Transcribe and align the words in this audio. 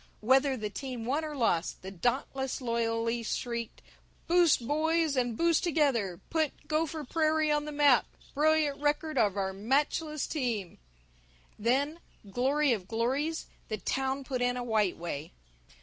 Whether 0.21 0.57
the 0.57 0.71
team 0.71 1.05
won 1.05 1.23
or 1.23 1.35
lost 1.35 1.83
the 1.83 1.91
Dauntless 1.91 2.59
loyally 2.59 3.21
shrieked, 3.21 3.83
"Boost, 4.25 4.65
Boys, 4.67 5.15
and 5.15 5.37
Boost 5.37 5.63
Together 5.63 6.19
Put 6.31 6.67
Gopher 6.67 7.03
Prairie 7.03 7.51
on 7.51 7.65
the 7.65 7.71
Map 7.71 8.07
Brilliant 8.33 8.81
Record 8.81 9.19
of 9.19 9.37
Our 9.37 9.53
Matchless 9.53 10.25
Team." 10.25 10.79
Then, 11.59 11.99
glory 12.27 12.73
of 12.73 12.87
glories, 12.87 13.45
the 13.67 13.77
town 13.77 14.23
put 14.23 14.41
in 14.41 14.57
a 14.57 14.63
White 14.63 14.97
Way. 14.97 15.33